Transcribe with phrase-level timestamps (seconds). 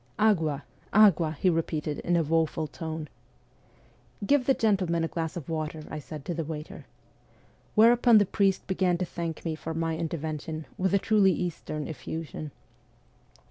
[0.31, 3.07] 'Agua, agua,' he repeated in a woful tone.'
[4.25, 6.87] Give the gentle man a glass of water,' I said to the waiter.
[7.75, 11.87] Where upon the priest began to thank me for my intervention with a truly Eastern
[11.87, 12.49] effusion.